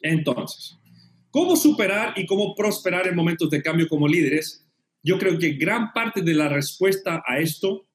[0.00, 0.78] Entonces,
[1.30, 4.66] ¿cómo superar y cómo prosperar en momentos de cambio como líderes?
[5.02, 7.86] Yo creo que gran parte de la respuesta a esto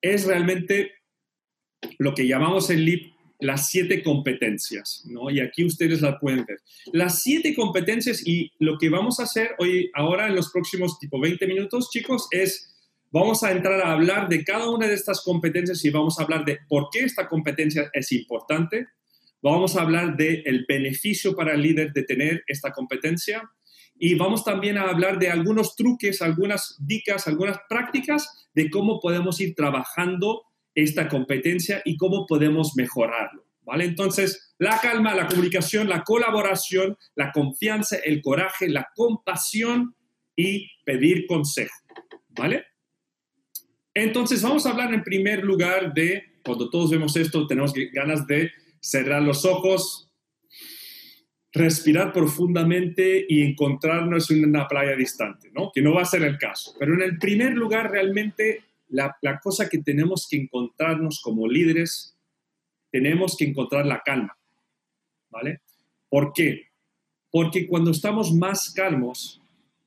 [0.00, 0.92] es realmente
[1.98, 5.28] lo que llamamos en LIP las siete competencias, ¿no?
[5.28, 6.58] Y aquí ustedes la pueden ver.
[6.92, 11.20] Las siete competencias y lo que vamos a hacer hoy, ahora en los próximos tipo
[11.20, 12.72] 20 minutos, chicos, es
[13.10, 16.44] vamos a entrar a hablar de cada una de estas competencias y vamos a hablar
[16.44, 18.86] de por qué esta competencia es importante.
[19.42, 23.42] Vamos a hablar del el beneficio para el líder de tener esta competencia
[23.98, 29.40] y vamos también a hablar de algunos truques, algunas dicas, algunas prácticas de cómo podemos
[29.40, 30.42] ir trabajando
[30.74, 33.44] esta competencia y cómo podemos mejorarlo.
[33.64, 33.84] ¿Vale?
[33.84, 39.94] Entonces, la calma, la comunicación, la colaboración, la confianza, el coraje, la compasión
[40.34, 41.74] y pedir consejo.
[42.30, 42.64] ¿Vale?
[43.94, 48.50] Entonces, vamos a hablar en primer lugar de, cuando todos vemos esto, tenemos ganas de
[48.82, 50.10] cerrar los ojos,
[51.52, 55.70] respirar profundamente y encontrarnos en una playa distante, ¿no?
[55.72, 56.74] Que no va a ser el caso.
[56.78, 62.18] Pero en el primer lugar, realmente la, cosa que tenemos que encontrarnos como líderes,
[62.90, 64.36] tenemos que encontrar la calma,
[65.30, 65.60] ¿vale?
[66.08, 66.66] ¿Por qué?
[67.30, 69.40] Porque cuando estamos más calmos,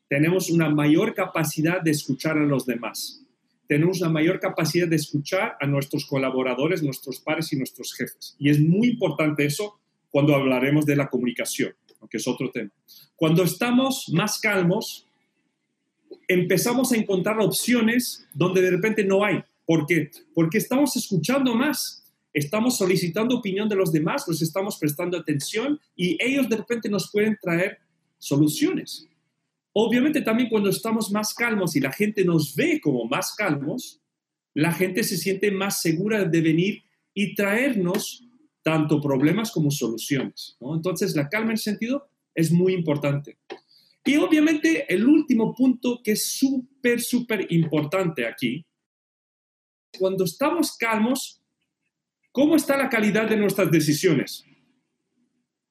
[0.07, 3.24] tenemos una mayor capacidad de escuchar a los demás.
[3.67, 8.35] Tenemos una mayor capacidad de escuchar a nuestros colaboradores, nuestros pares y nuestros jefes.
[8.37, 11.73] Y es muy importante eso cuando hablaremos de la comunicación,
[12.09, 12.71] que es otro tema.
[13.15, 15.07] Cuando estamos más calmos,
[16.27, 19.43] empezamos a encontrar opciones donde de repente no hay.
[19.65, 20.11] ¿Por qué?
[20.33, 26.17] Porque estamos escuchando más, estamos solicitando opinión de los demás, los estamos prestando atención y
[26.23, 27.79] ellos de repente nos pueden traer
[28.17, 29.07] soluciones.
[29.77, 34.01] Obviamente también cuando estamos más calmos y la gente nos ve como más calmos,
[34.53, 38.25] la gente se siente más segura de venir y traernos
[38.63, 40.55] tanto problemas como soluciones.
[40.61, 43.37] Entonces la calma en sentido es muy importante.
[44.05, 48.65] Y obviamente el último punto que es súper, súper importante aquí,
[49.99, 51.41] cuando estamos calmos,
[52.31, 54.45] ¿cómo está la calidad de nuestras decisiones?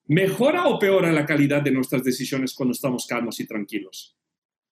[0.07, 4.15] ¿Mejora o peora la calidad de nuestras decisiones cuando estamos calmos y tranquilos?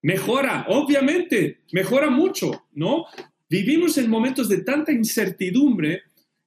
[0.04, 3.06] Mejora, obviamente, mejora mucho, ¿no?
[3.50, 6.04] Vivimos en momentos de tanta incertidumbre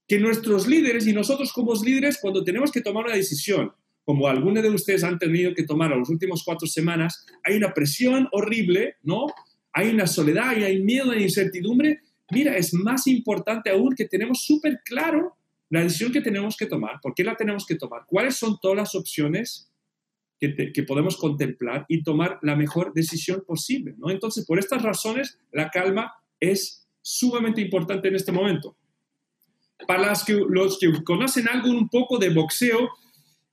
[0.06, 3.72] que nuestros líderes y nosotros como líderes, cuando tenemos que tomar una decisión,
[4.04, 7.74] como algunos de ustedes han tenido que tomar en las últimas cuatro semanas, hay una
[7.74, 9.26] presión horrible, ¿no?
[9.72, 12.02] Hay una soledad y hay miedo e incertidumbre.
[12.30, 15.36] Mira, es más importante aún que tenemos súper claro
[15.70, 18.76] la decisión que tenemos que tomar, por qué la tenemos que tomar, cuáles son todas
[18.76, 19.72] las opciones
[20.38, 23.94] que, podemos contemplar y tomar la mejor decisión posible.
[23.96, 24.10] ¿no?
[24.10, 28.76] Entonces, por estas razones, la calma es sumamente importante en este momento.
[29.86, 30.12] Para
[30.48, 32.90] los que conocen algo un poco de boxeo,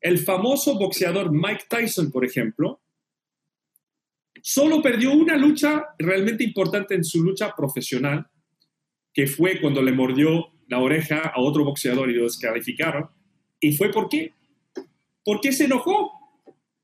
[0.01, 2.81] el famoso boxeador Mike Tyson, por ejemplo,
[4.41, 8.27] solo perdió una lucha realmente importante en su lucha profesional,
[9.13, 13.09] que fue cuando le mordió la oreja a otro boxeador y lo descalificaron.
[13.59, 14.33] ¿Y fue por qué?
[15.23, 16.11] Porque se enojó,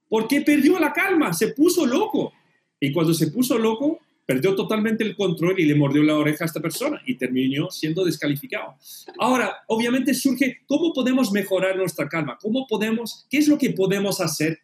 [0.07, 2.33] porque perdió la calma, se puso loco.
[2.79, 6.47] Y cuando se puso loco, perdió totalmente el control y le mordió la oreja a
[6.47, 8.75] esta persona y terminó siendo descalificado.
[9.17, 12.37] Ahora, obviamente surge, ¿cómo podemos mejorar nuestra calma?
[12.39, 14.59] ¿Cómo podemos, qué es lo que podemos hacer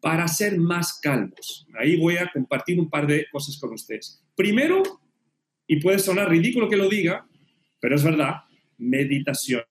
[0.00, 1.66] para ser más calmos?
[1.78, 4.24] Ahí voy a compartir un par de cosas con ustedes.
[4.34, 4.82] Primero,
[5.66, 7.26] y puede sonar ridículo que lo diga,
[7.80, 8.36] pero es verdad,
[8.82, 9.62] meditación.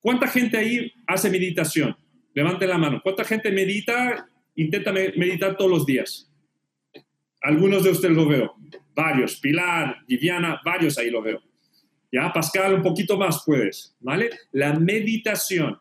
[0.00, 1.96] ¿Cuánta gente ahí hace meditación?
[2.34, 3.00] Levante la mano.
[3.02, 6.30] ¿Cuánta gente medita, intenta meditar todos los días?
[7.42, 8.54] Algunos de ustedes lo veo,
[8.94, 11.40] varios, Pilar, Viviana, varios ahí lo veo.
[12.10, 14.30] Ya, Pascal, un poquito más puedes, ¿vale?
[14.52, 15.78] La meditación,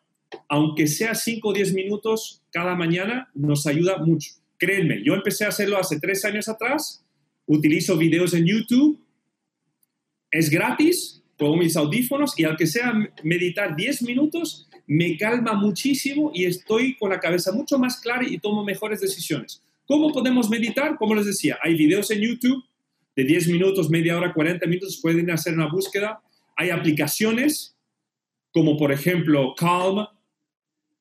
[0.49, 4.31] aunque sea 5 o 10 minutos cada mañana, nos ayuda mucho.
[4.57, 7.05] Créanme, yo empecé a hacerlo hace tres años atrás,
[7.45, 8.99] utilizo videos en YouTube,
[10.31, 12.93] es gratis, pongo mis audífonos y aunque sea
[13.23, 18.39] meditar 10 minutos, me calma muchísimo y estoy con la cabeza mucho más clara y
[18.39, 19.61] tomo mejores decisiones.
[19.85, 20.97] ¿Cómo podemos meditar?
[20.97, 22.63] Como les decía, hay videos en YouTube
[23.15, 26.21] de 10 minutos, media hora, 40 minutos, pueden hacer una búsqueda.
[26.55, 27.77] Hay aplicaciones
[28.57, 30.07] como por ejemplo Calm,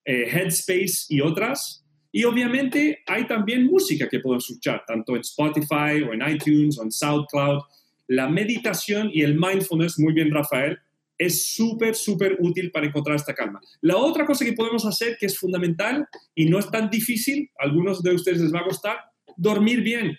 [0.04, 1.82] eh, Headspace y otras.
[2.12, 6.82] Y obviamente hay también música que pueden escuchar, tanto en Spotify o en iTunes o
[6.82, 7.62] en SoundCloud.
[8.08, 10.78] La meditación y el mindfulness, muy bien Rafael,
[11.18, 13.60] es súper, súper útil para encontrar esta calma.
[13.80, 18.02] La otra cosa que podemos hacer, que es fundamental y no es tan difícil, algunos
[18.02, 18.98] de ustedes les va a costar,
[19.36, 20.18] dormir bien.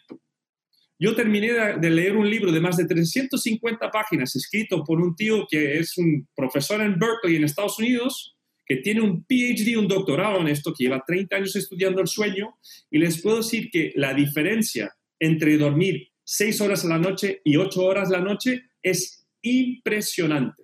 [1.00, 5.45] Yo terminé de leer un libro de más de 350 páginas escrito por un tío
[5.48, 8.36] que es un profesor en Berkeley, en Estados Unidos,
[8.66, 12.57] que tiene un PhD, un doctorado en esto, que lleva 30 años estudiando el sueño,
[12.89, 17.56] y les puedo decir que la diferencia entre dormir 6 horas a la noche y
[17.56, 20.63] 8 horas la noche es impresionante.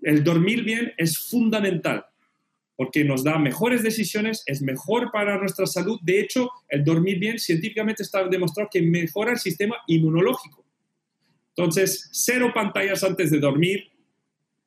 [0.00, 2.06] El dormir bien es fundamental
[2.76, 5.98] porque nos da mejores decisiones, es mejor para nuestra salud.
[6.02, 10.64] De hecho, el dormir bien científicamente está demostrado que mejora el sistema inmunológico.
[11.54, 13.90] Entonces, cero pantallas antes de dormir,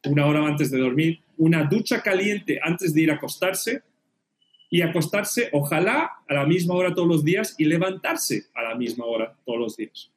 [0.06, 3.82] una hora antes de dormir, una ducha caliente antes de ir a acostarse
[4.70, 9.06] y acostarse, ojalá, a la misma hora todos los días y levantarse a la misma
[9.06, 10.12] hora todos los días.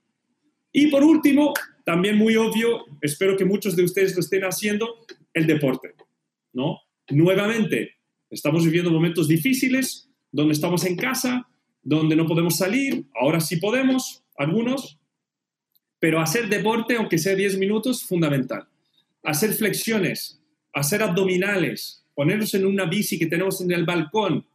[0.72, 1.52] Y por último,
[1.84, 5.04] también muy obvio, espero que muchos de ustedes lo estén haciendo,
[5.34, 5.94] el deporte,
[6.52, 6.80] ¿no?
[7.10, 7.96] Nuevamente,
[8.30, 11.48] estamos viviendo momentos difíciles, donde estamos en casa,
[11.82, 14.98] donde no podemos salir, ahora sí podemos, algunos,
[15.98, 18.66] pero hacer deporte, aunque sea 10 minutos, fundamental.
[19.22, 20.40] Hacer flexiones,
[20.72, 24.46] hacer abdominales, ponernos en una bici que tenemos en el balcón,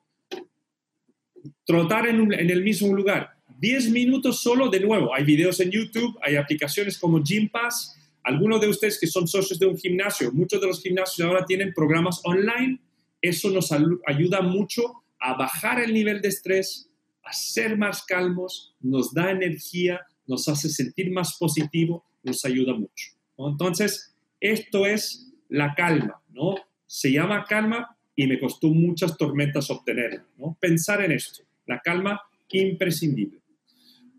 [1.65, 3.36] trotar en, en el mismo lugar.
[3.59, 5.13] 10 minutos solo de nuevo.
[5.13, 9.65] Hay videos en YouTube, hay aplicaciones como Gympass, algunos de ustedes que son socios de
[9.65, 12.79] un gimnasio, muchos de los gimnasios ahora tienen programas online,
[13.21, 13.71] eso nos
[14.05, 16.89] ayuda mucho a bajar el nivel de estrés,
[17.23, 23.11] a ser más calmos, nos da energía, nos hace sentir más positivo, nos ayuda mucho.
[23.37, 26.55] Entonces, esto es la calma, ¿no?
[26.85, 30.57] Se llama calma y me costó muchas tormentas obtenerla, ¿no?
[30.59, 32.21] Pensar en esto, la calma
[32.51, 33.39] imprescindible.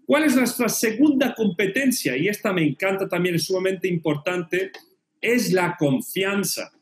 [0.08, 2.16] ¿Cuál es nuestra segunda competencia?
[2.16, 4.72] Y esta me encanta también, es sumamente importante,
[5.20, 6.72] es la confianza.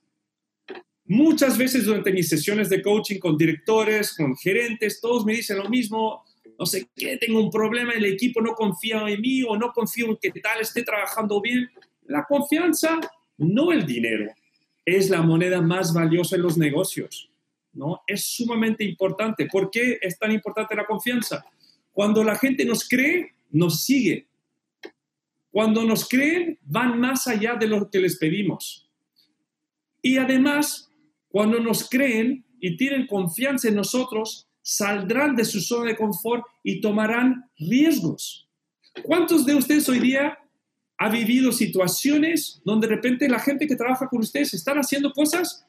[1.07, 5.69] Muchas veces durante mis sesiones de coaching con directores, con gerentes, todos me dicen lo
[5.69, 6.23] mismo,
[6.57, 10.07] no sé qué, tengo un problema, el equipo no confía en mí o no confío
[10.07, 11.69] en que tal esté trabajando bien.
[12.05, 13.01] La confianza,
[13.39, 14.33] no el dinero,
[14.85, 17.29] es la moneda más valiosa en los negocios.
[17.73, 18.03] ¿no?
[18.07, 19.49] Es sumamente importante.
[19.51, 21.45] ¿Por qué es tan importante la confianza?
[21.97, 24.27] Cuando la gente nos cree, nos sigue.
[25.51, 28.87] Cuando nos creen, van más allá de lo que les pedimos.
[30.03, 30.93] Y además,
[31.31, 36.83] cuando nos creen y tienen confianza en nosotros, saldrán de su zona de confort y
[36.83, 38.47] tomarán riesgos.
[39.03, 40.39] ¿Cuántos de ustedes hoy día
[40.99, 45.67] ha vivido situaciones donde de repente la gente que trabaja con ustedes están haciendo cosas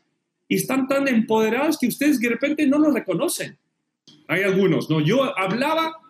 [0.49, 3.57] y están tan empoderados que ustedes de repente no lo reconocen?
[4.27, 4.99] Hay algunos, ¿no?
[4.99, 6.01] Yo hablaba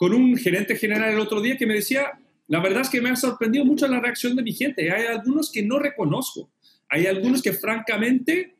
[0.00, 2.18] con un gerente general el otro día que me decía,
[2.48, 4.90] la verdad es que me ha sorprendido mucho la reacción de mi gente.
[4.90, 6.50] Hay algunos que no reconozco.
[6.88, 8.56] Hay algunos que francamente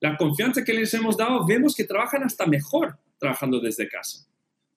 [0.00, 4.28] la confianza que les hemos dado, vemos que trabajan hasta mejor trabajando desde casa.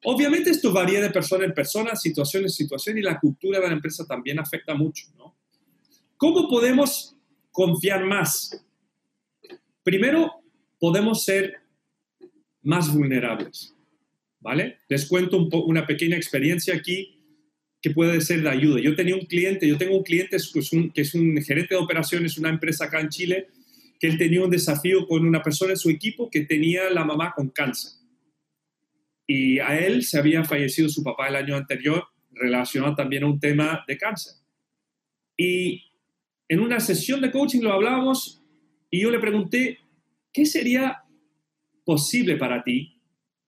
[0.05, 3.73] Obviamente esto varía de persona en persona, situación en situación y la cultura de la
[3.73, 5.07] empresa también afecta mucho.
[6.15, 7.13] ¿Cómo podemos
[7.51, 8.63] confiar más?
[9.83, 10.31] Primero,
[10.79, 11.55] podemos ser
[12.61, 13.74] más vulnerables.
[14.45, 14.77] ¿Vale?
[14.87, 17.19] Les cuento una pequeña experiencia aquí
[17.81, 18.79] que puede ser de ayuda.
[18.79, 20.37] Yo tenía un cliente, yo tengo un cliente
[20.93, 23.47] que es un gerente de operaciones, una empresa acá en Chile,
[23.99, 27.33] que él tenía un desafío con una persona en su equipo que tenía la mamá
[27.35, 27.93] con cáncer.
[29.25, 33.39] Y a él se había fallecido su papá el año anterior, relacionado también a un
[33.39, 34.33] tema de cáncer.
[35.35, 35.85] Y
[36.47, 38.43] en una sesión de coaching lo hablábamos
[38.91, 39.79] y yo le pregunté,
[40.31, 41.03] ¿qué sería
[41.83, 42.94] posible para ti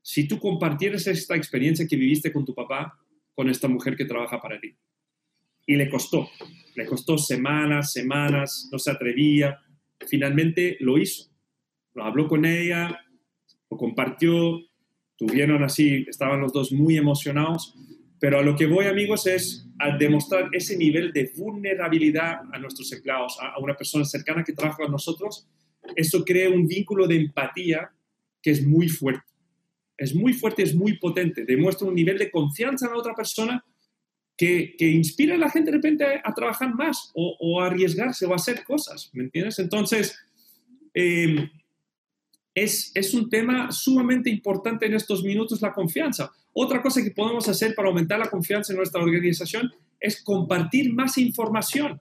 [0.08, 2.98] si tú compartieras esta experiencia que viviste con tu papá
[3.36, 4.74] con esta mujer que trabaja para ti.
[5.66, 6.30] Y le costó,
[6.76, 9.60] le costó semanas, semanas, no se atrevía,
[10.08, 11.30] finalmente lo hizo.
[11.94, 12.98] Lo habló con ella,
[13.70, 14.62] lo compartió,
[15.18, 17.76] tuvieron así, estaban los dos muy emocionados,
[18.18, 22.94] pero a lo que voy amigos es a demostrar ese nivel de vulnerabilidad a nuestros
[22.94, 25.50] empleados, a una persona cercana que trabaja con nosotros,
[25.98, 27.92] eso crea un vínculo de empatía
[28.42, 29.37] que es muy fuerte
[29.98, 33.64] es muy fuerte, es muy potente, demuestra un nivel de confianza en la otra persona
[34.38, 38.36] que, inspira a la gente de repente a, trabajar más o, a arriesgarse o a
[38.36, 39.58] hacer cosas, ¿me entiendes?
[39.58, 40.16] Entonces,
[40.94, 41.50] em,
[42.54, 46.32] es, es un tema sumamente importante en estos minutos, la confianza.
[46.54, 51.18] Otra cosa que podemos hacer para aumentar la confianza en nuestra organización es compartir más
[51.18, 52.00] información.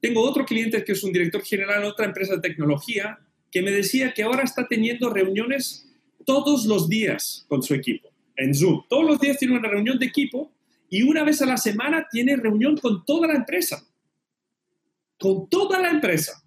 [0.00, 3.18] Tengo otro cliente que es un director general de otra empresa de tecnología
[3.50, 5.88] que me decía que ahora está teniendo reuniones
[6.24, 8.82] todos los días con su equipo, en Zoom.
[8.88, 10.52] Todos los días tiene una reunión de equipo
[10.88, 13.86] y una vez a la semana tiene reunión con toda la empresa.
[15.18, 16.42] Con toda la empresa.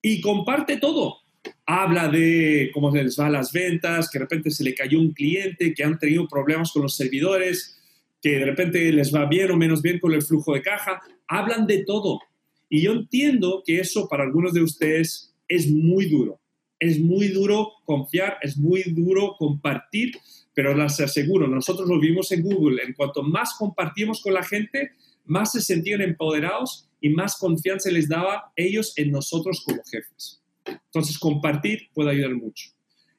[0.00, 1.18] Y comparte todo.
[1.64, 5.12] Habla de cómo se les va las ventas, que de repente se le cayó un
[5.12, 7.78] cliente, que han tenido problemas con los servidores,
[8.20, 11.00] que de repente les va bien o menos bien con el flujo de caja.
[11.26, 12.20] Hablan de todo.
[12.68, 16.41] Y yo entiendo que eso para algunos de ustedes es muy duro
[16.82, 20.18] es muy duro confiar, es muy duro compartir,
[20.52, 24.90] pero les aseguro, nosotros lo vimos en Google, en cuanto más compartimos con la gente,
[25.24, 30.42] más se sentían empoderados y más confianza les daba ellos en nosotros como jefes.
[30.66, 32.70] Entonces, compartir puede ayudar mucho.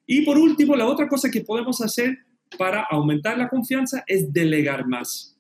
[0.06, 2.18] Y por último, la otra cosa que podemos hacer
[2.58, 5.38] para aumentar la confianza es delegar más,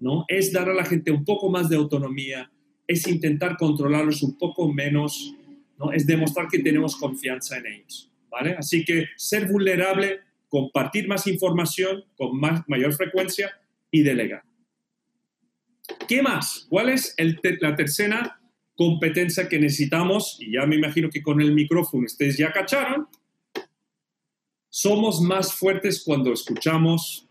[0.00, 0.24] ¿no?
[0.26, 2.50] Es dar a la gente un poco más de autonomía,
[2.88, 5.36] es intentar controlarlos un poco menos,
[5.78, 5.92] ¿no?
[5.92, 8.54] Es demostrar que tenemos confianza en ellos, ¿vale?
[8.58, 13.50] Así que ser vulnerable, compartir más información con más, mayor frecuencia
[13.90, 14.42] y delegar.
[16.08, 16.66] ¿Qué más?
[16.68, 17.14] ¿Cuál es
[17.60, 18.40] la tercera
[18.76, 20.36] competencia que necesitamos?
[20.40, 23.08] Y ya me imagino que con el micrófono ustedes ya cacharon.
[24.68, 27.28] Somos más fuertes cuando escuchamos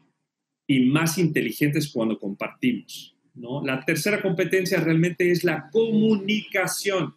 [0.68, 3.16] y más inteligentes cuando compartimos.
[3.34, 3.64] ¿no?
[3.66, 7.16] La tercera competencia realmente es la comunicación.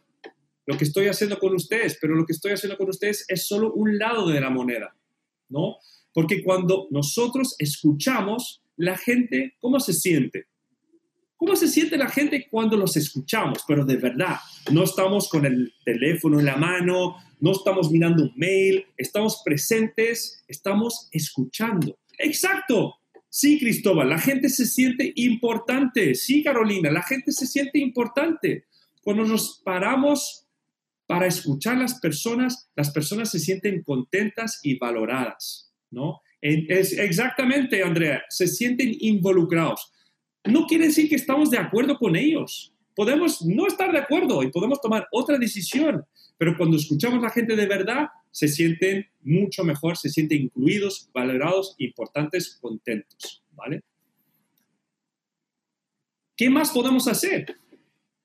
[0.67, 3.73] Lo que estoy haciendo con ustedes, pero lo que estoy haciendo con ustedes es solo
[3.75, 4.97] un lado de la moneda,
[5.49, 5.77] ¿no?
[6.13, 10.47] Porque cuando nosotros escuchamos, la gente, ¿cómo se siente?
[11.37, 13.59] ¿Cómo se siente la gente cuando los escuchamos?
[13.67, 14.37] Pero de verdad,
[14.73, 20.45] no estamos con el teléfono en la mano, no estamos mirando un mail, estamos presentes,
[20.49, 21.99] estamos escuchando.
[22.19, 22.95] Exacto.
[23.29, 26.15] Sí, Cristóbal, la gente se siente importante.
[26.15, 28.67] Sí, Carolina, la gente se siente importante.
[29.03, 30.44] Cuando nos paramos
[31.07, 36.21] para escuchar a las personas, las personas se sienten contentas y valoradas, ¿no?
[36.41, 39.93] Exactamente, Andrea, se sienten involucrados
[40.45, 42.73] no quiere decir que estamos de acuerdo con ellos.
[42.95, 46.05] Podemos no estar de acuerdo y podemos tomar otra decisión,
[46.37, 51.09] pero cuando escuchamos a la gente de verdad, se sienten mucho mejor, se sienten incluidos,
[51.13, 53.83] valorados, importantes, contentos, ¿vale?
[56.37, 57.57] ¿Qué más podemos hacer?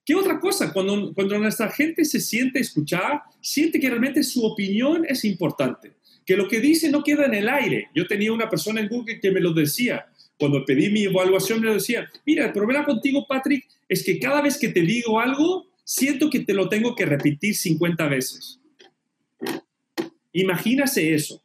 [0.09, 0.73] ¿Qué otra cosa?
[0.73, 6.35] Cuando, cuando nuestra gente se siente escuchada, siente que realmente su opinión es importante, que
[6.35, 7.89] lo que dice no queda en el aire.
[7.93, 10.07] Yo tenía una persona en Google que me lo decía,
[10.39, 14.57] cuando pedí mi evaluación me decía, mira, el problema contigo, Patrick, es que cada vez
[14.57, 18.59] que te digo algo, siento que te lo tengo que repetir 50 veces.
[20.33, 21.43] Imagínase eso.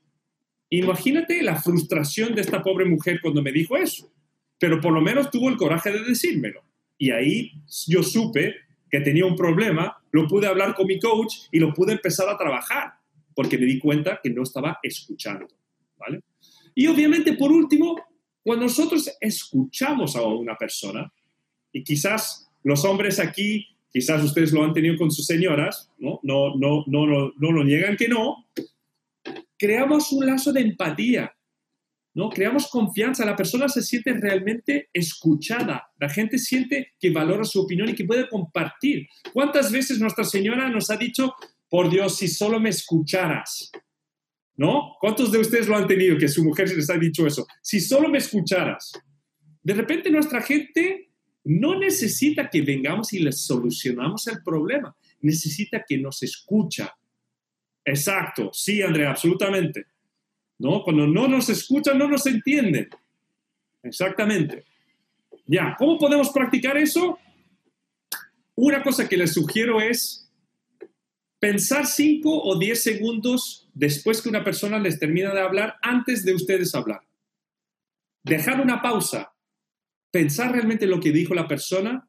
[0.71, 4.11] Imagínate la frustración de esta pobre mujer cuando me dijo eso.
[4.59, 6.64] Pero por lo menos tuvo el coraje de decírmelo.
[6.99, 7.53] Y ahí
[7.87, 8.55] yo supe
[8.91, 12.39] que tenía un problema, lo pude hablar con mi coach y lo pude empezar a
[12.39, 12.95] trabajar,
[13.35, 15.49] porque me di cuenta que no estaba escuchando.
[15.97, 16.21] ¿vale?
[16.75, 17.97] Y obviamente, por último,
[18.43, 21.13] cuando nosotros escuchamos a una persona,
[21.73, 26.21] y quizás los hombres aquí, quizás ustedes lo han tenido con sus señoras, ¿no?
[26.23, 28.47] No, no, no, no, no lo niegan que no,
[29.59, 31.35] creamos un lazo de empatía,
[32.15, 32.31] ¿no?
[32.31, 37.89] Creamos confianza, la persona se siente realmente escuchada, la gente siente que valora su opinión
[37.89, 39.09] y que puede compartir.
[39.33, 41.35] ¿Cuántas veces Nuestra Señora nos ha dicho,
[41.69, 43.73] por Dios, si solo me escucharas?
[44.57, 44.95] ¿No?
[45.01, 47.45] ¿Cuántos de ustedes lo han tenido que su mujer les ha dicho eso?
[47.61, 48.93] Si solo me escucharas.
[49.61, 51.11] De repente nuestra gente
[51.43, 56.95] no necesita que vengamos y les solucionamos el problema, necesita que nos escucha.
[57.85, 59.87] Exacto, sí, Andrea, absolutamente.
[60.59, 60.83] ¿No?
[60.83, 62.89] Cuando no nos escuchan, no nos entienden.
[63.83, 64.65] Exactamente.
[65.47, 67.19] Ya, ¿cómo podemos practicar eso?
[68.55, 70.31] Una cosa que les sugiero es
[71.39, 76.35] pensar 5 o 10 segundos después que una persona les termina de hablar antes de
[76.35, 77.03] ustedes hablar.
[78.23, 79.35] Dejar una pausa,
[80.11, 82.09] pensar realmente lo que dijo la persona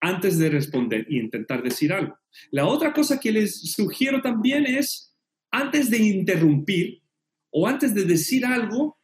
[0.00, 2.16] antes de responder y intentar decir algo.
[2.50, 5.12] La otra cosa que les sugiero también es,
[5.50, 7.02] antes de interrumpir
[7.50, 8.98] o antes de decir algo,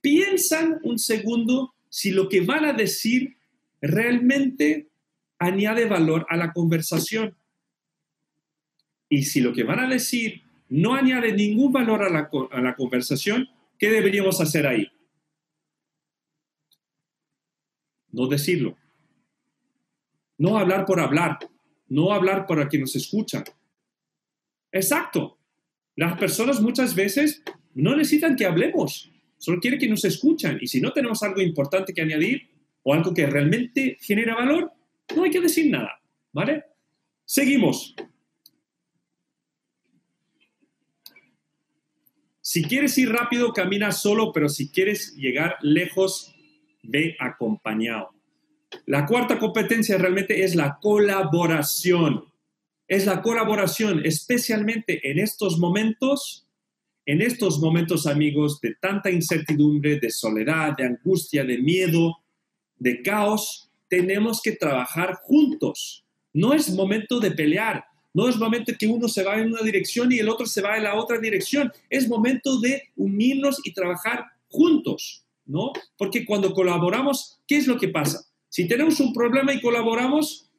[0.00, 3.36] piensan un segundo si lo que van a decir
[3.80, 4.88] realmente
[5.38, 7.36] añade valor a la conversación.
[9.08, 13.88] Y si lo que van a decir no añade ningún valor a la, conversación, ¿qué
[13.88, 14.90] deberíamos hacer ahí?
[18.10, 18.76] No decirlo.
[20.38, 21.38] No hablar por hablar.
[21.88, 23.44] No hablar para que nos escuchan.
[24.72, 25.38] Exacto.
[25.94, 27.42] Las personas muchas veces
[27.82, 30.58] no necesitan que hablemos, solo quieren que nos escuchan.
[30.60, 32.48] Y si no tenemos algo importante que añadir
[32.82, 34.72] o algo que realmente genera valor,
[35.14, 36.00] no hay que decir nada.
[36.32, 36.64] ¿Vale?
[37.24, 37.94] Seguimos.
[42.40, 46.34] Si quieres ir rápido, camina solo, pero si quieres llegar lejos,
[46.82, 48.14] ve acompañado.
[48.86, 52.24] La cuarta competencia realmente es la colaboración.
[52.88, 56.45] Es la colaboración, especialmente en estos momentos,
[57.06, 62.18] en estos momentos, amigos, de tanta incertidumbre, de soledad, de angustia, de miedo,
[62.78, 66.04] de caos, tenemos que trabajar juntos.
[66.32, 70.10] No es momento de pelear, No es momento que uno se va en una dirección
[70.10, 71.70] y el otro se va en la otra dirección.
[71.90, 75.74] Es momento de unirnos y trabajar juntos, ¿no?
[75.98, 78.24] Porque cuando colaboramos, ¿qué es lo que pasa?
[78.48, 80.50] Si tenemos un problema y colaboramos,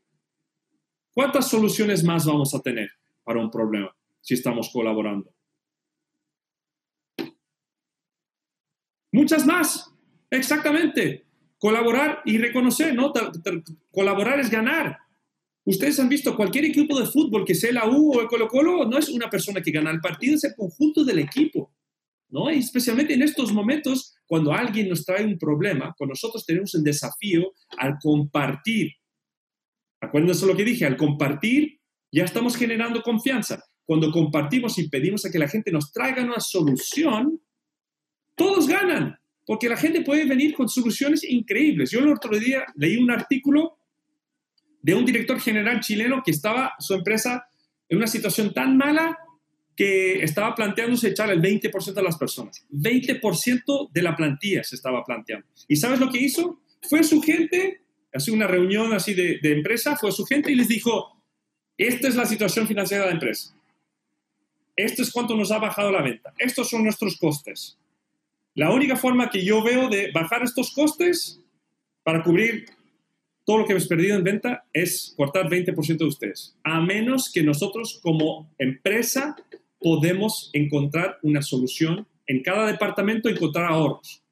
[1.16, 2.92] ¿cuántas soluciones más vamos a tener
[3.24, 5.34] para un problema si estamos colaborando?
[9.12, 9.94] Muchas más,
[10.30, 11.26] exactamente.
[11.58, 13.12] Colaborar y reconocer, ¿no?
[13.92, 14.98] Colaborar es ganar.
[15.66, 18.86] Ustedes han visto cualquier equipo de fútbol, que sea la U o el Colo Colo,
[18.86, 21.74] no es una persona que gana, el partido es el conjunto del equipo,
[22.30, 22.50] ¿no?
[22.50, 26.84] Y especialmente en estos momentos, cuando alguien nos trae un problema, con nosotros tenemos el
[26.84, 28.94] desafío al compartir.
[30.00, 33.62] Acuérdense lo que dije, al compartir ya estamos generando confianza.
[33.84, 37.42] Cuando compartimos y pedimos a que la gente nos traiga una solución,
[38.38, 41.90] todos ganan, porque la gente puede venir con soluciones increíbles.
[41.90, 43.80] Yo el otro día leí un artículo
[44.82, 47.48] de un director general chileno que estaba su empresa
[47.90, 49.18] en una situación tan mala
[49.76, 52.64] que estaba planteándose echar el 20% de las personas.
[52.72, 55.48] 20% de la plantilla se estaba planteando.
[55.68, 56.62] ¿Y sabes lo que hizo?
[56.88, 57.82] Fue su gente,
[58.14, 61.24] hace una reunión así de, de empresa, fue su gente y les dijo,
[61.76, 63.56] esta es la situación financiera de la empresa.
[64.76, 66.34] Esto es cuánto nos ha bajado la venta.
[66.38, 67.80] Estos son nuestros costes.
[68.58, 71.40] La única forma que yo veo de bajar estos costes
[72.02, 72.66] para cubrir
[73.46, 77.44] todo lo que hemos perdido en venta es cortar 20% de ustedes, a menos que
[77.44, 79.36] nosotros como empresa
[79.80, 84.24] podemos encontrar una solución en cada departamento, encontrar ahorros.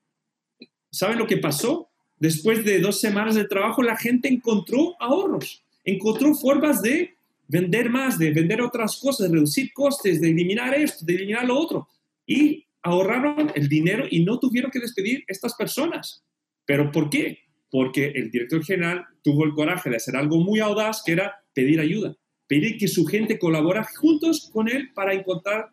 [0.89, 1.88] ¿Saben lo que pasó?
[2.17, 7.13] Después de dos semanas de trabajo, la gente encontró ahorros, encontró formas de
[7.48, 11.60] vender más, de vender otras cosas, de reducir costes, de eliminar esto, de eliminar lo
[11.60, 11.88] otro.
[12.25, 16.24] Y ahorraron el dinero y no tuvieron que despedir estas personas.
[16.65, 17.39] ¿Pero por qué?
[17.72, 21.80] Porque el director general tuvo el coraje de hacer algo muy audaz, que era pedir
[21.80, 22.15] ayuda,
[22.48, 25.72] pedir que su gente colabora juntos con él para encontrar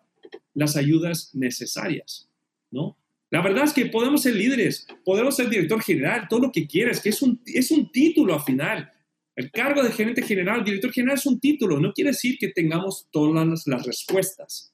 [0.55, 2.31] las ayudas necesarias,
[2.71, 2.97] ¿no?
[3.31, 7.01] La verdad es que podemos ser líderes, podemos ser director general, todo lo que quieras,
[7.01, 8.91] que es un, es un título al final.
[9.37, 13.09] El cargo de gerente general, director general es un título, no quiere decir que tengamos
[13.11, 14.72] todas las respuestas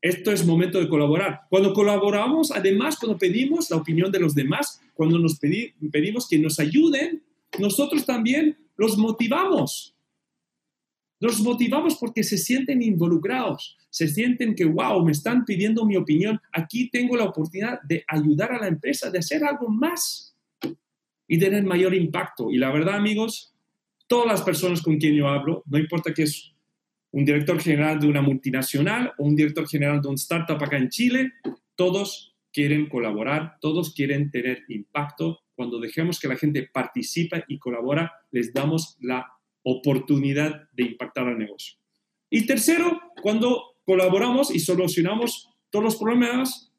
[0.00, 1.42] esto es momento de colaborar.
[1.50, 6.58] Cuando colaboramos, además, cuando pedimos la opinión de los demás, cuando nos pedimos que nos
[6.60, 7.22] ayuden,
[7.58, 9.94] nosotros también los motivamos.
[11.20, 16.40] Los motivamos porque se sienten involucrados, se sienten que, wow, me están pidiendo mi opinión,
[16.52, 20.36] aquí tengo la oportunidad de ayudar a la empresa, de hacer algo más
[21.26, 22.52] y tener mayor impacto.
[22.52, 23.52] Y la verdad, amigos,
[24.06, 26.54] todas las personas con quien yo hablo, no importa qué es
[27.10, 30.88] un director general de una multinacional o un director general de un startup acá en
[30.88, 31.32] Chile,
[31.74, 35.40] todos quieren colaborar, todos quieren tener impacto.
[35.54, 39.26] Cuando dejemos que la gente participe y colabora, les damos la
[39.62, 41.78] oportunidad de impactar al negocio.
[42.30, 46.72] Y tercero, cuando colaboramos y solucionamos todos los problemas,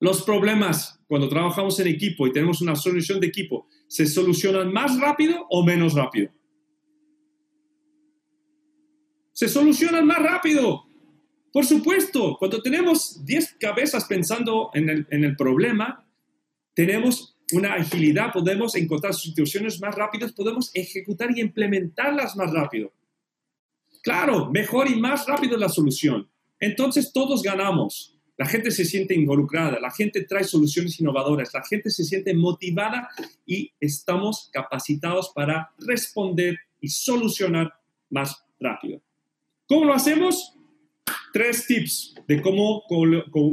[0.00, 4.98] los problemas cuando trabajamos en equipo y tenemos una solución de equipo, ¿se solucionan más
[5.00, 6.30] rápido o menos rápido?
[9.40, 10.84] Se solucionan más rápido.
[11.50, 16.06] Por supuesto, cuando tenemos 10 cabezas pensando en el, problema,
[16.74, 22.92] tenemos una agilidad, podemos encontrar situaciones más rápidas, podemos ejecutar y implementarlas más rápido.
[24.02, 26.28] Claro, mejor y más rápido la solución.
[26.58, 28.18] Entonces todos ganamos.
[28.36, 33.08] La gente se siente involucrada, la gente trae soluciones innovadoras, la gente se siente motivada
[33.46, 37.72] y estamos capacitados para responder y solucionar
[38.10, 39.00] más rápido.
[39.70, 40.52] ¿Cómo lo hacemos?
[41.32, 42.82] Tres tips de cómo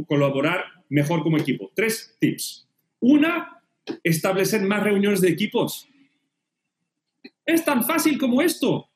[0.08, 1.72] colaborar mejor como equipo.
[1.76, 2.68] Tres tips.
[3.00, 3.62] Una,
[4.04, 5.88] establecer más reuniones de equipos.
[7.46, 8.90] Es tan fácil como esto.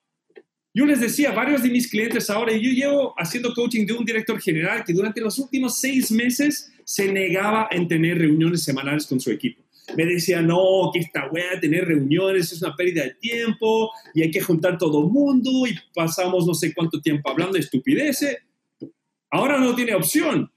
[0.74, 4.42] Yo les decía, varios de mis clientes ahora, yo llevo haciendo coaching de un director
[4.42, 9.30] general que durante los últimos seis meses se negaba en tener reuniones semanales con su
[9.30, 9.61] equipo
[9.96, 14.32] me decía, no, que esta wea, tener reuniones es una pérdida de tiempo y hay
[14.32, 18.38] que juntar todo el mundo y pasamos no sé cuánto tiempo hablando de estupideces.
[19.30, 20.52] Ahora no tiene opción.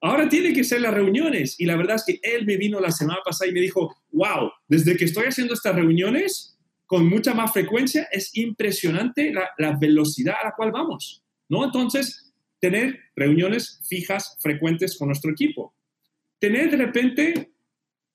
[0.00, 1.58] Ahora tiene que ser las reuniones.
[1.58, 4.50] Y la verdad es que él me vino la semana pasada y me dijo, wow,
[4.66, 10.34] desde que estoy haciendo estas reuniones con mucha más frecuencia, es impresionante la, la velocidad
[10.42, 11.22] a la cual vamos.
[11.48, 11.64] ¿no?
[11.64, 15.74] Entonces, tener reuniones fijas, frecuentes con nuestro equipo.
[16.38, 17.50] Tener de repente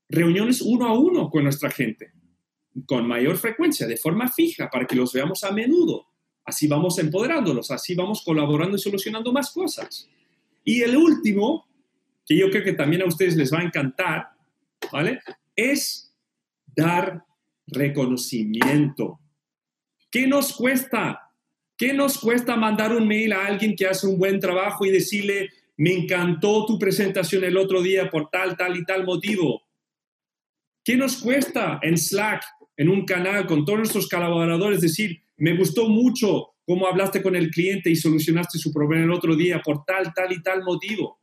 [0.10, 2.12] reuniones uno a uno con nuestra gente,
[2.86, 6.08] con mayor frecuencia, de forma fija, para que los veamos a menudo.
[6.44, 10.08] Así vamos empoderándolos, así vamos colaborando y solucionando más cosas.
[10.64, 11.68] Y el último,
[12.26, 14.30] que yo creo que también a ustedes les va a encantar,
[14.92, 15.22] ¿vale?
[15.56, 16.14] Es
[16.76, 17.24] dar
[17.68, 19.20] reconocimiento.
[20.12, 21.32] ¿Qué nos cuesta?
[21.78, 25.50] ¿Qué nos cuesta mandar un mail a alguien que hace un buen trabajo y decirle,
[25.78, 29.65] me encantó tu presentación el otro día por tal, tal y tal motivo?
[30.86, 32.44] ¿Qué nos cuesta en Slack,
[32.78, 37.50] en un canal con todos nuestros colaboradores, decir, me gustó mucho cómo hablaste con el
[37.50, 41.20] cliente y solucionaste su problema el otro día por tal, tal y tal motivo?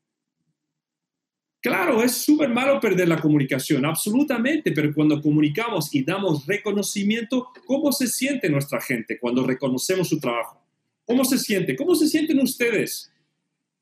[1.60, 7.92] Claro, es súper malo perder la comunicación, absolutamente, pero cuando comunicamos y damos reconocimiento, ¿cómo
[7.92, 10.60] se siente nuestra gente cuando reconocemos su trabajo?
[11.04, 11.76] ¿Cómo se siente?
[11.76, 13.12] ¿Cómo se sienten ustedes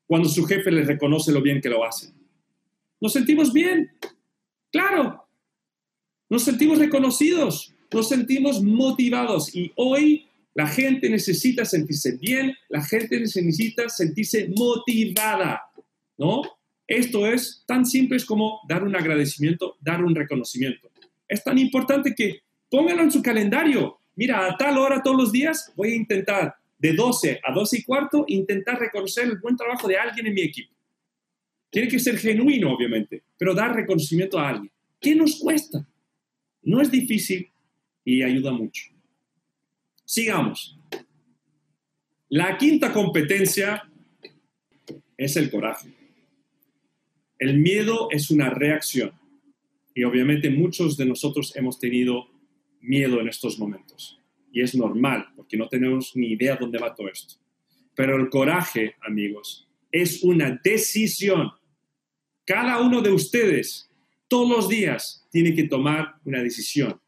[0.05, 2.13] cuando su jefe les reconoce lo bien que lo hacen?
[2.99, 3.89] ¿Nos sentimos bien?
[4.71, 5.27] Claro.
[6.31, 13.19] Nos sentimos reconocidos, nos sentimos motivados y hoy la gente necesita sentirse bien, la gente
[13.19, 15.61] necesita sentirse motivada,
[16.17, 16.43] ¿no?
[16.87, 20.89] Esto es tan simple como dar un agradecimiento, dar un reconocimiento.
[21.27, 22.39] Es tan importante que
[22.69, 23.97] pónganlo en su calendario.
[24.15, 27.83] Mira, a tal hora todos los días voy a intentar de 12 a 12 y
[27.83, 30.73] cuarto, intentar reconocer el buen trabajo de alguien en mi equipo.
[31.69, 34.71] Tiene que ser genuino, obviamente, pero dar reconocimiento a alguien.
[34.97, 35.85] ¿Qué nos cuesta?
[36.63, 37.51] No es difícil
[38.03, 38.83] y ayuda mucho.
[40.05, 40.77] Sigamos.
[42.29, 43.83] La quinta competencia
[45.17, 45.89] es el coraje.
[47.37, 49.11] El miedo es una reacción
[49.93, 52.27] y obviamente muchos de nosotros hemos tenido
[52.79, 54.19] miedo en estos momentos
[54.51, 57.35] y es normal porque no tenemos ni idea dónde va todo esto.
[57.95, 61.51] Pero el coraje, amigos, es una decisión.
[62.45, 63.90] Cada uno de ustedes
[64.31, 67.01] todos los días tiene que tomar una decisión.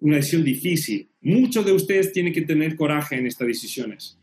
[0.00, 1.08] Una decisión difícil.
[1.20, 4.18] Muchos de ustedes tienen que tener coraje en estas decisiones.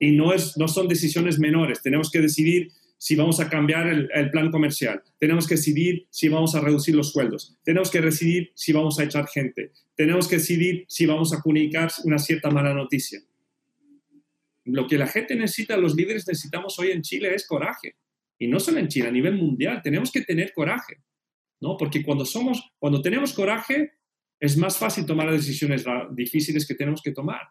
[0.00, 1.82] Y no, es, no son decisiones menores.
[1.82, 6.54] Tenemos que decidir si vamos a cambiar el, plan comercial, tenemos que decidir si vamos
[6.56, 10.84] a reducir los sueldos, tenemos que decidir si vamos a echar gente, tenemos que decidir
[10.86, 13.20] si vamos a comunicar una cierta mala noticia.
[14.64, 17.96] Lo que la gente necesita, los líderes necesitamos hoy en Chile es coraje.
[18.42, 20.96] Y no solo en Chile, a nivel mundial, tenemos que tener coraje,
[21.60, 21.76] ¿no?
[21.76, 23.92] Porque cuando somos, cuando tenemos coraje,
[24.40, 27.42] es más fácil tomar las decisiones difíciles que tenemos que tomar,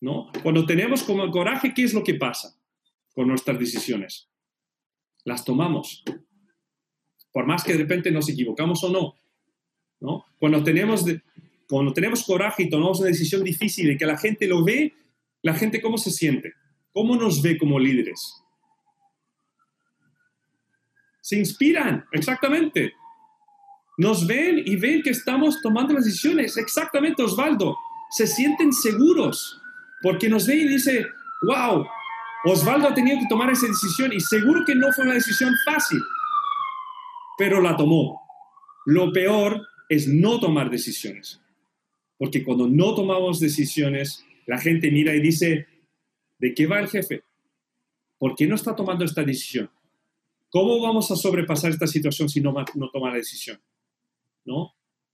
[0.00, 0.30] ¿no?
[0.42, 2.58] Cuando tenemos como coraje, ¿qué es lo que pasa
[3.14, 4.30] con nuestras decisiones?
[5.24, 6.02] las tomamos.
[7.32, 9.14] Por más que de repente nos equivocamos o no.
[10.00, 10.24] ¿no?
[10.38, 11.04] Cuando, tenemos
[11.68, 14.92] cuando tenemos coraje y tomamos una decisión difícil y que la gente lo ve,
[15.42, 16.52] la gente cómo se siente,
[16.92, 18.43] cómo nos ve como líderes.
[21.24, 22.92] Se inspiran, exactamente.
[23.96, 26.58] Nos ven y ven que estamos tomando las decisiones.
[26.58, 27.78] Exactamente, Osvaldo.
[28.10, 29.58] Se sienten seguros
[30.02, 31.06] porque nos ven y dice,
[31.44, 31.86] wow,
[32.44, 36.02] Osvaldo ha tenido que tomar esa decisión y seguro que no fue una decisión fácil,
[37.38, 38.20] pero la tomó.
[38.84, 41.40] Lo peor es no tomar decisiones,
[42.18, 45.66] porque cuando no tomamos decisiones, la gente mira y dice,
[46.38, 47.24] ¿de qué va el jefe?
[48.18, 49.70] ¿Por qué no está tomando esta decisión?
[50.54, 53.60] ¿Cómo vamos a sobrepasar esta situación si no, no toma la decisión?
[54.44, 54.72] ¿No?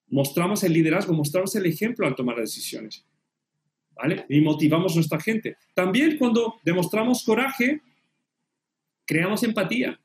[0.08, 3.06] Mostramos el liderazgo, mostramos el ejemplo al tomar las decisiones.
[4.28, 5.56] Y motivamos a nuestra gente.
[5.72, 7.80] También cuando demostramos coraje,
[9.06, 9.98] creamos empatía.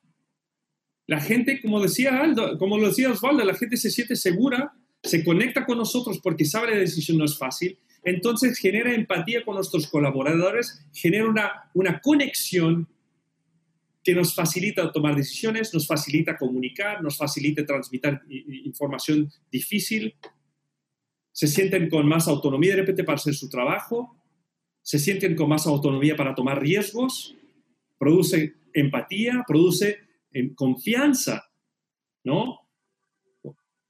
[1.06, 5.22] La gente, como decía Aldo, como lo decía Osvaldo, la gente se siente segura, se
[5.26, 9.88] conecta con nosotros porque sabe la decisión no es fácil, entonces genera empatía con nuestros
[9.88, 12.88] colaboradores, genera una, una conexión
[14.06, 18.20] que nos facilita tomar decisiones, nos facilita comunicar, nos facilita transmitir
[18.64, 20.16] información difícil,
[21.32, 24.16] se sienten con más autonomía de repente para hacer su trabajo,
[24.84, 27.36] se sienten con más autonomía para tomar riesgos,
[27.98, 29.98] produce empatía, produce
[30.32, 31.44] eh, confianza,
[32.24, 32.60] ¿no?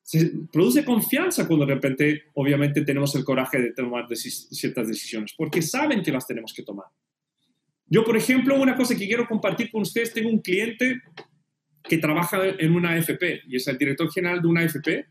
[0.02, 5.62] Se produce confianza cuando de repente, obviamente, tenemos el coraje de tomar ciertas decisiones, porque
[5.62, 6.88] saben que las tenemos que tomar.
[7.88, 11.02] Yo, por ejemplo, una cosa que quiero compartir con ustedes, tengo un cliente
[11.84, 15.06] que trabaja en una AFP y es el director general de una AFP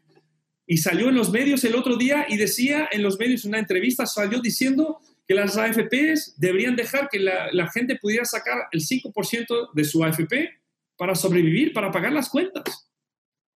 [0.66, 4.06] y salió en los medios el otro día y decía en los medios, una entrevista,
[4.06, 9.84] salió diciendo que las AFPs deberían dejar que la, gente pudiera sacar el 5% de
[9.84, 10.50] su AFP
[10.96, 12.90] para sobrevivir, para pagar las cuentas.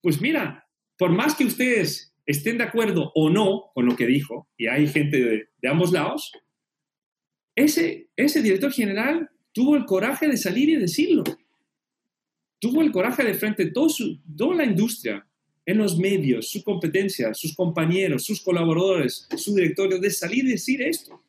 [0.03, 0.67] Pues mira,
[0.99, 4.87] por más que ustedes estén de acuerdo o no con lo que dijo, y hay
[4.89, 6.33] gente de ambos lados,
[7.55, 11.25] ese, ese director general tuvo el coraje de salir y decirlo.
[12.59, 13.89] Tuvo el coraje de frente a todo
[14.37, 15.27] toda la industria,
[15.67, 20.83] en los medios, su competencia, sus compañeros, sus colaboradores, su directorio, de salir y decir
[20.83, 21.23] esto.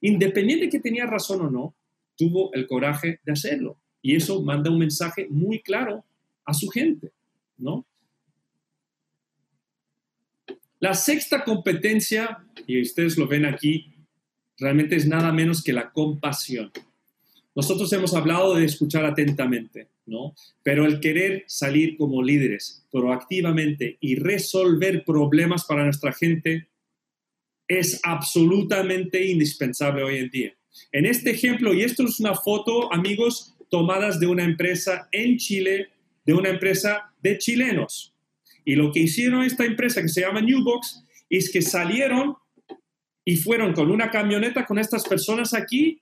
[0.00, 1.74] Independiente de que tenía razón o no,
[2.16, 3.78] tuvo el coraje de hacerlo.
[4.02, 6.04] Y eso manda un mensaje muy claro
[6.44, 7.12] a su gente,
[7.58, 7.86] ¿no?
[10.80, 13.94] La sexta competencia, y ustedes lo ven aquí
[14.60, 16.70] realmente es nada menos que la compasión.
[17.54, 20.34] Nosotros hemos hablado de escuchar atentamente, ¿no?
[20.62, 26.68] Pero el querer salir como líderes proactivamente y resolver problemas para nuestra gente
[27.66, 30.54] es absolutamente indispensable hoy en día.
[30.92, 35.88] En este ejemplo, y esto es una foto, amigos, tomadas de una empresa en Chile,
[36.24, 38.14] de una empresa de chilenos.
[38.64, 42.36] Y lo que hicieron esta empresa que se llama Newbox es que salieron
[43.24, 46.00] y fueron con una camioneta con estas personas aquí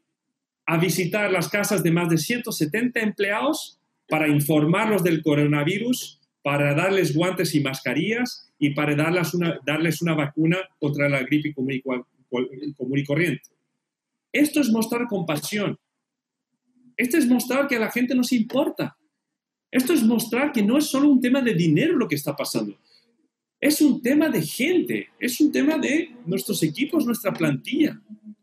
[0.66, 3.78] a visitar las casas de más de 170 empleados
[4.08, 10.14] para informarlos del coronavirus, para darles guantes y mascarillas y para darles una, darles una
[10.14, 13.48] vacuna contra la gripe común y, corriente.
[14.32, 15.78] Esto es mostrar compasión.
[16.96, 18.96] Esto es mostrar que a la gente nos importa.
[19.70, 22.78] Esto es mostrar que no es solo un tema de dinero lo que está pasando.
[23.60, 28.00] Es un tema de gente, es un tema de nuestros equipos, nuestra plantilla.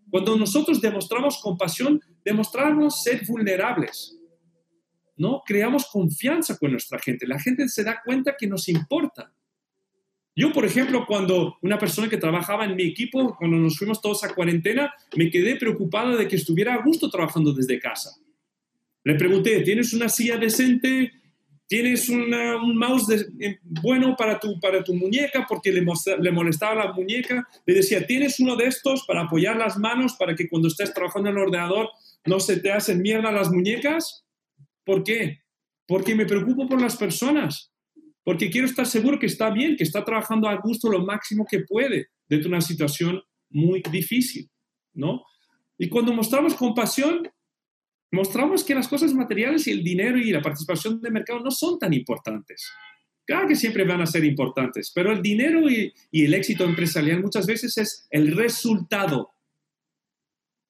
[0.09, 4.17] Cuando nosotros demostramos compasión, demostramos ser vulnerables.
[5.17, 5.41] ¿No?
[5.45, 7.25] Creamos confianza con nuestra gente.
[7.25, 9.33] La gente se da cuenta que nos importa.
[10.35, 14.25] Yo, por ejemplo, cuando una persona que trabajaba en mi equipo, cuando nos fuimos todos
[14.25, 18.17] a cuarentena, me quedé preocupada de que estuviera a gusto trabajando desde casa.
[19.05, 21.13] Le pregunté, ¿tienes una silla decente?
[21.67, 25.83] ¿Tienes un mouse eh, bueno para tu, para tu muñeca porque le,
[26.19, 27.47] le molestaba la muñeca?
[27.65, 31.29] Le decía, ¿tienes uno de estos para apoyar las manos para que cuando estés trabajando
[31.29, 31.89] en el ordenador
[32.25, 34.25] no se te hacen mierda las muñecas?
[34.83, 35.39] ¿Por qué?
[35.87, 37.71] Porque me preocupo por las personas.
[38.23, 41.59] Porque quiero estar seguro que está bien, que está trabajando a gusto lo máximo que
[41.59, 44.49] puede dentro de una situación muy difícil,
[44.93, 45.23] ¿no?
[45.77, 47.27] Y cuando mostramos compasión,
[48.11, 51.79] mostramos que las cosas materiales y el dinero y la participación de mercado no son
[51.79, 52.71] tan importantes.
[53.25, 57.47] Claro que siempre van a ser importantes, pero el dinero y, el éxito empresarial muchas
[57.47, 59.31] veces es el resultado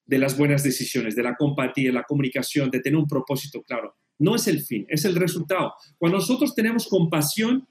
[0.06, 3.96] de las buenas decisiones, de la compatía, la comunicación, de tener un propósito claro.
[4.18, 5.74] No es el fin, es el resultado.
[5.98, 7.68] Cuando nosotros tenemos compasión,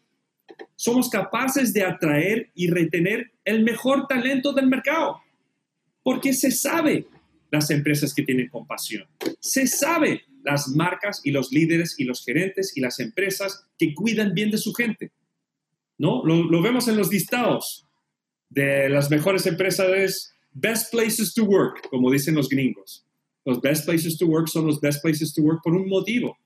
[0.76, 5.22] somos capaces de atraer y retener el mejor talento del mercado,
[6.04, 7.08] porque se sabe
[7.52, 9.08] las empresas que tienen compasión.
[9.40, 14.34] Se sabe las marcas y los líderes y los gerentes y las empresas que cuidan
[14.34, 15.12] bien de su gente.
[15.98, 16.24] ¿No?
[16.26, 17.88] Lo, vemos en los listados
[18.50, 23.06] de las mejores empresas, best places to work, como dicen los gringos.
[23.46, 26.38] Los best places to work son los best places to work por un motivo.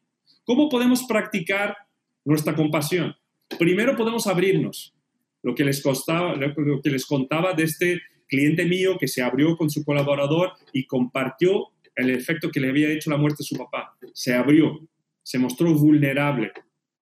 [0.46, 1.76] ¿Cómo podemos practicar
[2.24, 3.16] nuestra compasión?
[3.58, 4.94] Primero podemos abrirnos.
[5.42, 9.58] Lo que les, costaba, lo que les contaba de este cliente mío que se abrió
[9.58, 13.58] con su colaborador y compartió el efecto que le había hecho la muerte de su
[13.58, 13.98] papá.
[14.14, 14.88] Se abrió,
[15.22, 16.52] se mostró vulnerable,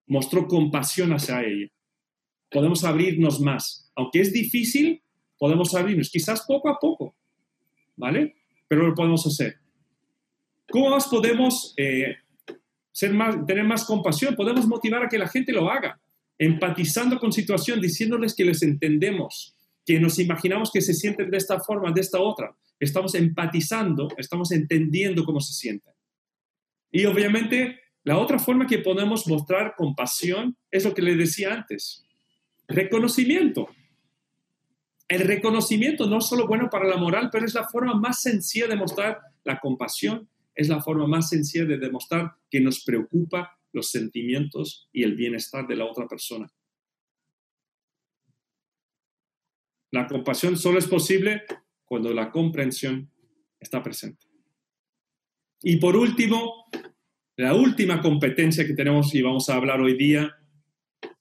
[0.07, 1.67] mostró compasión hacia ella.
[2.49, 3.91] Podemos abrirnos más.
[3.95, 5.01] Aunque es difícil,
[5.37, 7.15] podemos abrirnos, quizás poco a poco,
[7.95, 8.35] ¿vale?
[8.67, 9.57] Pero lo podemos hacer.
[10.69, 12.15] ¿Cómo más podemos eh,
[12.91, 14.35] ser más, tener más compasión?
[14.35, 15.99] Podemos motivar a que la gente lo haga,
[16.37, 19.56] empatizando con situación, diciéndoles que les entendemos,
[19.87, 22.53] que nos imaginamos que se sienten de esta forma, de esta otra.
[22.77, 25.93] Estamos empatizando, estamos entendiendo cómo se sienten.
[26.91, 32.03] Y obviamente la otra forma que podemos mostrar compasión es lo que le decía antes,
[32.67, 33.69] reconocimiento.
[35.07, 38.67] El reconocimiento no es solo bueno para la moral, pero es la forma más sencilla
[38.67, 43.89] de mostrar la compasión, es la forma más sencilla de demostrar que nos preocupa los
[43.89, 46.51] sentimientos y el bienestar de la otra persona.
[49.91, 51.43] La compasión solo es posible
[51.85, 53.09] cuando la comprensión
[53.59, 54.27] está presente.
[55.61, 56.65] Y por último,
[57.35, 60.35] la última competencia que tenemos y vamos a hablar hoy día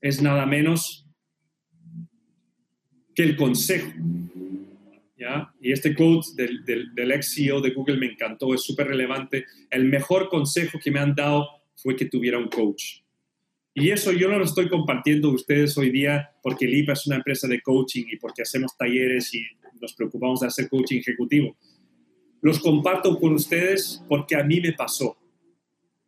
[0.01, 1.07] es nada menos
[3.15, 3.93] que el consejo.
[5.61, 9.45] Y este quote del ex CEO de Google me encantó, es súper relevante.
[9.71, 13.01] El mejor consejo que me han dado fue que tuviera un coach.
[13.79, 17.47] Y eso yo no lo estoy compartiendo ustedes hoy día porque LIPA es una empresa
[17.47, 19.45] de coaching y porque hacemos talleres y
[19.83, 21.55] nos preocupamos de hacer coaching ejecutivo.
[22.41, 25.19] Los comparto con ustedes porque a mí me pasó.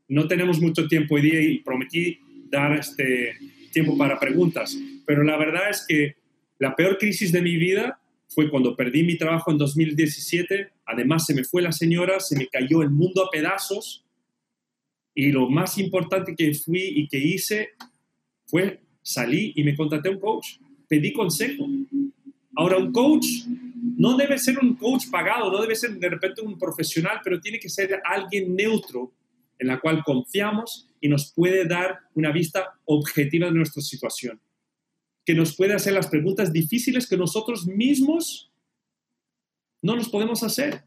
[0.09, 2.19] No tenemos mucho tiempo hoy día y prometí
[2.51, 3.35] dar este
[3.71, 4.75] tiempo para preguntas,
[5.07, 6.17] pero la verdad es que
[6.59, 10.71] la peor crisis de mi vida fue cuando perdí mi trabajo en 2017.
[10.87, 14.07] Además, se me fue la señora, se me cayó el mundo a pedazos
[15.19, 17.71] y lo más importante que fui y que hice
[18.47, 20.61] fue salí y me contraté un coach.
[20.87, 21.67] Pedí consejo.
[22.55, 23.27] Ahora, un coach
[23.97, 27.59] no debe ser un coach pagado, no debe ser de repente un profesional, pero tiene
[27.59, 29.13] que ser alguien neutro
[29.59, 34.41] en la cual confiamos y nos puede dar una vista objetiva de nuestra situación.
[35.25, 38.53] Que nos puede hacer las preguntas difíciles que nosotros mismos
[39.83, 40.85] no nos podemos hacer.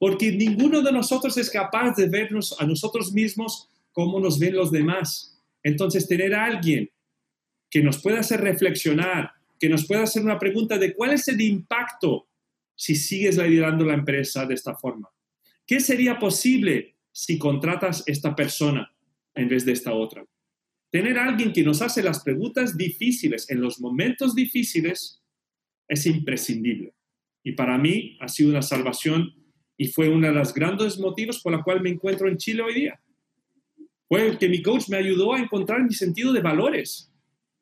[0.00, 4.72] Porque ninguno de nosotros es capaz de vernos a nosotros mismos como nos ven los
[4.72, 5.38] demás.
[5.62, 6.90] Entonces, tener a alguien
[7.68, 11.38] que nos pueda hacer reflexionar, que nos pueda hacer una pregunta de cuál es el
[11.42, 12.28] impacto
[12.74, 15.10] si sigues liderando la empresa de esta forma.
[15.66, 18.90] ¿Qué sería posible si contratas esta persona
[19.34, 20.24] en vez de esta otra?
[20.90, 25.20] Tener a alguien que nos hace las preguntas difíciles en los momentos difíciles
[25.86, 26.94] es imprescindible.
[27.44, 29.39] Y para mí ha sido una salvación
[29.80, 32.74] y fue uno de los grandes motivos por la cual me encuentro en Chile hoy
[32.74, 33.00] día.
[34.06, 37.10] Fue que mi coach me ayudó a encontrar mi sentido de valores,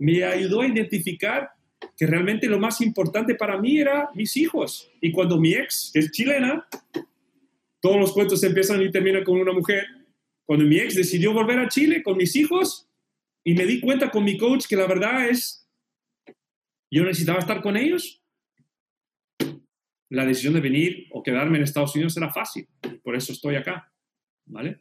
[0.01, 1.49] me ayudó a identificar
[1.97, 4.91] que realmente lo más importante para mí era mis hijos.
[5.01, 6.67] Y cuando mi ex, que es chilena,
[7.81, 9.87] todos los cuentos empiezan y terminan con una mujer,
[10.45, 12.89] cuando mi ex decidió volver a Chile con mis hijos
[13.45, 15.69] y me di cuenta con mi coach que la verdad es,
[16.91, 18.21] yo necesitaba estar con ellos,
[20.11, 22.67] la decisión de venir o quedarme en Estados Unidos era fácil.
[23.03, 23.93] Por eso estoy acá.
[24.47, 24.81] ¿Vale?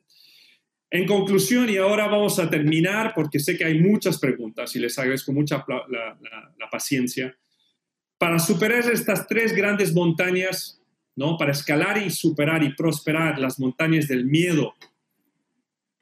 [0.90, 4.98] En conclusión, y ahora vamos a terminar porque sé que hay muchas preguntas y les
[4.98, 7.36] agradezco mucha la, paciencia.
[8.18, 10.82] Para superar estas tres grandes montañas,
[11.16, 11.38] ¿no?
[11.38, 14.76] para escalar y superar y prosperar las montañas del miedo,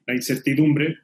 [0.06, 0.98] la incertidumbre,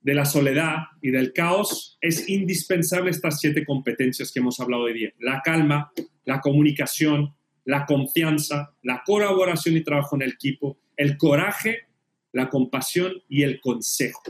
[0.00, 4.94] de la soledad y del caos, es indispensable estas siete competencias que hemos hablado hoy
[4.94, 5.12] día.
[5.20, 5.92] La calma,
[6.24, 11.86] la comunicación, la confianza, la colaboración y trabajo en el equipo, el coraje,
[12.32, 14.22] la compasión y el consejo.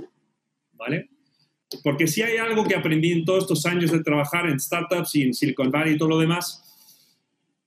[0.72, 1.10] ¿Vale?
[1.82, 5.22] Porque si hay algo que aprendí en todos estos años de trabajar en startups y
[5.22, 6.62] en Silicon Valley y todo lo demás,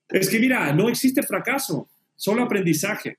[0.10, 3.18] es que mira, no existe fracaso, solo aprendizaje.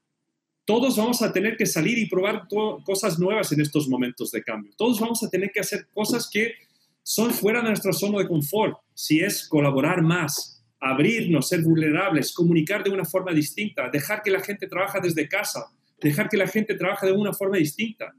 [0.64, 2.46] Todos vamos a tener que salir y probar
[2.84, 4.72] cosas nuevas en estos momentos de cambio.
[4.76, 6.54] Todos vamos a tener que hacer cosas que
[7.02, 8.76] son fuera de nuestra zona de confort.
[8.92, 14.40] Si es colaborar más, abrirnos, ser vulnerables, comunicar de una forma distinta, dejar que la
[14.40, 15.66] gente trabaje desde casa,
[16.00, 18.14] dejar que la gente trabaje de una forma distinta.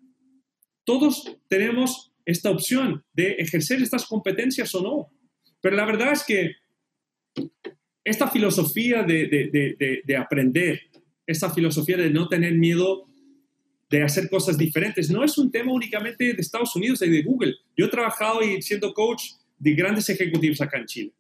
[0.84, 5.08] Todos tenemos esta opción de ejercer estas competencias o no.
[5.62, 6.52] Pero la verdad es que
[8.04, 10.82] esta filosofía de, aprender,
[11.26, 13.06] esta filosofía de no tener miedo
[13.90, 17.56] de hacer cosas diferentes, no es un tema únicamente de Estados Unidos y de Google.
[17.78, 19.24] Yo he trabajado y siendo coach
[19.58, 21.14] de grandes ejecutivos acá en Chile.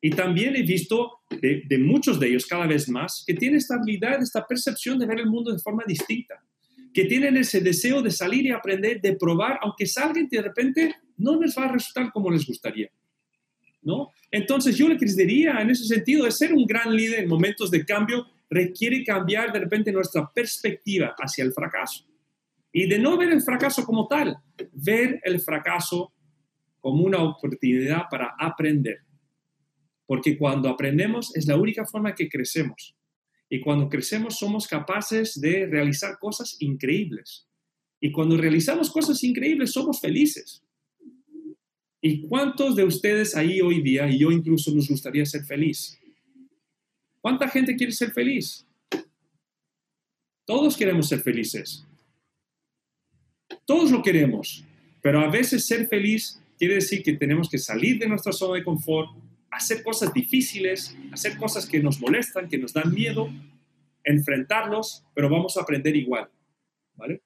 [0.00, 4.22] Y también he visto de, muchos de ellos cada vez más que tienen esta habilidad,
[4.22, 6.42] esta percepción de ver el mundo de forma distinta,
[6.92, 11.40] que tienen ese deseo de salir y aprender, de probar, aunque salgan de repente no
[11.40, 12.90] les va a resultar como les gustaría.
[13.82, 14.10] ¿no?
[14.30, 17.84] Entonces yo le diría en ese sentido de ser un gran líder en momentos de
[17.84, 22.06] cambio requiere cambiar de repente nuestra perspectiva hacia el fracaso.
[22.72, 24.36] Y de no ver el fracaso como tal,
[24.72, 26.12] ver el fracaso
[26.80, 29.00] como una oportunidad para aprender
[30.10, 32.96] porque cuando aprendemos es la única forma que crecemos.
[33.48, 37.46] Y cuando crecemos somos capaces de realizar cosas increíbles.
[38.00, 40.64] Y cuando realizamos cosas increíbles somos felices.
[42.00, 45.96] ¿Y cuántos de ustedes ahí hoy día, y yo incluso nos gustaría ser feliz?
[47.20, 48.66] ¿Cuánta gente quiere ser feliz?
[50.44, 51.86] Todos queremos ser felices.
[53.64, 54.64] Todos lo queremos.
[55.00, 58.64] Pero a veces ser feliz quiere decir que tenemos que salir de nuestra zona de
[58.64, 63.30] confort, hacer cosas difíciles, hacer cosas que nos molestan, que nos dan miedo,
[64.04, 66.30] enfrentarlos, pero vamos a aprender igual,
[66.94, 67.22] ¿vale?